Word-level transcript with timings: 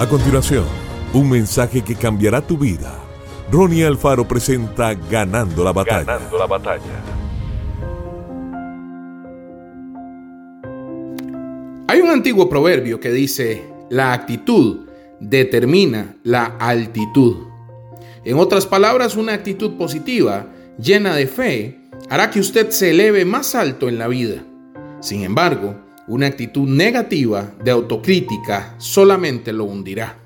A 0.00 0.08
continuación, 0.08 0.64
un 1.12 1.28
mensaje 1.28 1.82
que 1.82 1.94
cambiará 1.94 2.40
tu 2.40 2.56
vida. 2.56 2.98
Ronnie 3.52 3.84
Alfaro 3.84 4.26
presenta 4.26 4.94
Ganando 4.94 5.62
la 5.62 5.74
batalla. 5.74 6.04
Ganando 6.04 6.38
la 6.38 6.46
batalla. 6.46 7.02
Hay 11.86 12.00
un 12.00 12.08
antiguo 12.08 12.48
proverbio 12.48 12.98
que 12.98 13.12
dice, 13.12 13.62
la 13.90 14.14
actitud 14.14 14.86
determina 15.20 16.16
la 16.22 16.56
altitud. 16.58 17.48
En 18.24 18.38
otras 18.38 18.64
palabras, 18.64 19.16
una 19.16 19.34
actitud 19.34 19.76
positiva, 19.76 20.46
llena 20.78 21.14
de 21.14 21.26
fe, 21.26 21.90
hará 22.08 22.30
que 22.30 22.40
usted 22.40 22.70
se 22.70 22.92
eleve 22.92 23.26
más 23.26 23.54
alto 23.54 23.86
en 23.86 23.98
la 23.98 24.08
vida. 24.08 24.44
Sin 25.00 25.24
embargo, 25.24 25.74
una 26.08 26.26
actitud 26.26 26.68
negativa 26.68 27.52
de 27.62 27.70
autocrítica 27.70 28.74
solamente 28.78 29.52
lo 29.52 29.64
hundirá. 29.64 30.18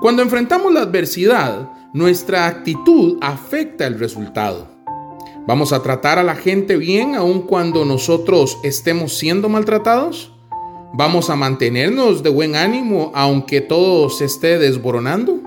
Cuando 0.00 0.22
enfrentamos 0.22 0.72
la 0.72 0.82
adversidad, 0.82 1.70
nuestra 1.92 2.46
actitud 2.46 3.18
afecta 3.20 3.86
el 3.86 3.98
resultado. 3.98 4.68
¿Vamos 5.46 5.72
a 5.72 5.82
tratar 5.82 6.18
a 6.18 6.22
la 6.22 6.34
gente 6.34 6.76
bien 6.76 7.14
aun 7.14 7.42
cuando 7.42 7.84
nosotros 7.84 8.58
estemos 8.62 9.16
siendo 9.16 9.48
maltratados? 9.48 10.32
¿Vamos 10.92 11.30
a 11.30 11.36
mantenernos 11.36 12.22
de 12.22 12.30
buen 12.30 12.56
ánimo 12.56 13.12
aunque 13.14 13.60
todo 13.60 14.10
se 14.10 14.24
esté 14.24 14.58
desboronando? 14.58 15.40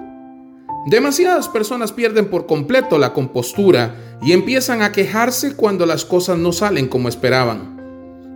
Demasiadas 0.88 1.50
personas 1.50 1.92
pierden 1.92 2.30
por 2.30 2.46
completo 2.46 2.98
la 2.98 3.14
compostura 3.14 4.18
y 4.22 4.32
empiezan 4.32 4.82
a 4.82 4.92
quejarse 4.92 5.56
cuando 5.56 5.86
las 5.86 6.06
cosas 6.06 6.38
no 6.38 6.52
salen 6.52 6.88
como 6.88 7.10
esperaban. 7.10 7.79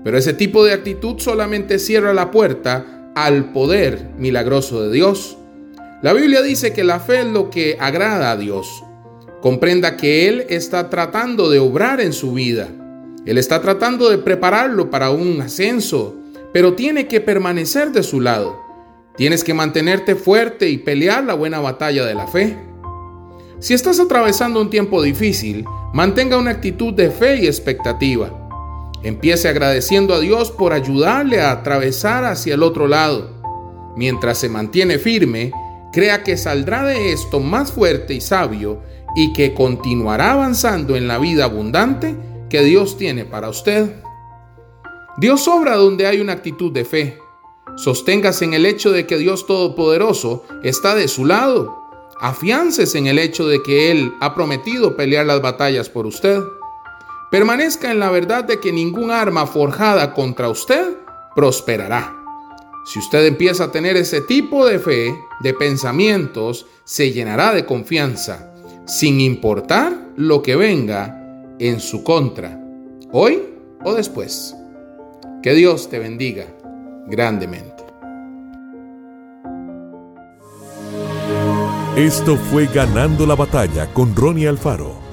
Pero 0.04 0.18
ese 0.18 0.34
tipo 0.34 0.66
de 0.66 0.74
actitud 0.74 1.20
solamente 1.20 1.80
cierra 1.80 2.14
la 2.14 2.32
puerta 2.32 3.12
al 3.16 3.52
poder 3.52 4.10
milagroso 4.18 4.84
de 4.84 4.94
Dios. 4.94 5.38
La 6.02 6.14
Biblia 6.14 6.42
dice 6.42 6.74
que 6.74 6.84
la 6.84 7.00
fe 7.00 7.22
es 7.22 7.28
lo 7.28 7.50
que 7.50 7.78
agrada 7.80 8.32
a 8.32 8.38
Dios. 8.38 8.84
Comprenda 9.42 9.96
que 9.96 10.28
Él 10.28 10.46
está 10.50 10.90
tratando 10.90 11.50
de 11.50 11.60
obrar 11.60 12.02
en 12.02 12.14
su 12.14 12.34
vida. 12.34 12.70
Él 13.26 13.38
está 13.38 13.62
tratando 13.62 14.10
de 14.10 14.18
prepararlo 14.18 14.90
para 14.90 15.12
un 15.12 15.42
ascenso, 15.42 16.16
pero 16.52 16.74
tiene 16.74 17.08
que 17.08 17.22
permanecer 17.22 17.92
de 17.92 18.04
su 18.04 18.20
lado. 18.20 18.62
Tienes 19.16 19.44
que 19.44 19.54
mantenerte 19.54 20.16
fuerte 20.16 20.70
y 20.70 20.78
pelear 20.78 21.24
la 21.24 21.36
buena 21.36 21.60
batalla 21.60 22.06
de 22.06 22.16
la 22.16 22.28
fe. 22.28 22.58
Si 23.60 23.74
estás 23.74 24.00
atravesando 24.00 24.60
un 24.60 24.70
tiempo 24.70 25.02
difícil, 25.02 25.64
mantenga 25.94 26.38
una 26.38 26.52
actitud 26.52 26.94
de 26.94 27.12
fe 27.12 27.44
y 27.44 27.46
expectativa. 27.46 28.43
Empiece 29.04 29.50
agradeciendo 29.50 30.14
a 30.14 30.20
Dios 30.20 30.50
por 30.52 30.72
ayudarle 30.72 31.42
a 31.42 31.52
atravesar 31.52 32.24
hacia 32.24 32.54
el 32.54 32.64
otro 32.64 32.88
lado. 32.88 33.30
Mientras 33.98 34.38
se 34.38 34.50
mantiene 34.50 34.98
firme, 34.98 35.52
crea 35.92 36.24
que 36.24 36.38
saldrá 36.38 36.84
de 36.84 37.12
esto 37.12 37.40
más 37.40 37.72
fuerte 37.72 38.14
y 38.14 38.22
sabio 38.22 38.82
y 39.16 39.34
que 39.34 39.54
continuará 39.54 40.32
avanzando 40.32 40.96
en 40.96 41.08
la 41.08 41.20
vida 41.20 41.46
abundante 41.46 42.16
que 42.50 42.62
Dios 42.64 42.98
tiene 42.98 43.26
para 43.26 43.50
usted. 43.50 43.94
Dios 45.18 45.48
obra 45.48 45.76
donde 45.76 46.08
hay 46.08 46.22
una 46.22 46.34
actitud 46.34 46.72
de 46.72 46.86
fe. 46.86 47.20
Sosténgase 47.76 48.46
en 48.46 48.54
el 48.54 48.66
hecho 48.66 48.92
de 48.92 49.06
que 49.06 49.18
Dios 49.18 49.46
Todopoderoso 49.46 50.44
está 50.64 50.96
de 50.96 51.08
su 51.08 51.26
lado. 51.26 51.78
Afiances 52.20 52.96
en 52.96 53.08
el 53.08 53.20
hecho 53.20 53.48
de 53.48 53.62
que 53.62 53.92
Él 53.92 54.14
ha 54.22 54.34
prometido 54.34 54.96
pelear 54.96 55.26
las 55.26 55.42
batallas 55.42 55.90
por 55.90 56.06
usted. 56.06 56.42
Permanezca 57.34 57.90
en 57.90 58.00
la 58.00 58.12
verdad 58.12 58.44
de 58.44 58.60
que 58.60 58.72
ningún 58.72 59.10
arma 59.10 59.48
forjada 59.48 60.14
contra 60.14 60.50
usted 60.50 60.98
prosperará. 61.36 62.16
Si 62.86 63.00
usted 63.00 63.26
empieza 63.26 63.64
a 63.64 63.72
tener 63.72 63.98
ese 63.98 64.22
tipo 64.22 64.68
de 64.68 64.78
fe, 64.78 65.18
de 65.42 65.54
pensamientos, 65.56 66.68
se 66.84 67.12
llenará 67.12 67.52
de 67.52 67.66
confianza, 67.66 68.54
sin 68.86 69.20
importar 69.20 70.12
lo 70.16 70.44
que 70.44 70.56
venga 70.56 71.56
en 71.58 71.80
su 71.80 72.04
contra, 72.04 72.62
hoy 73.12 73.42
o 73.84 73.96
después. 73.96 74.56
Que 75.42 75.56
Dios 75.56 75.90
te 75.90 75.98
bendiga 75.98 76.46
grandemente. 77.08 77.84
Esto 81.96 82.38
fue 82.38 82.68
Ganando 82.68 83.26
la 83.26 83.34
batalla 83.34 83.92
con 83.92 84.16
Ronnie 84.16 84.48
Alfaro. 84.48 85.13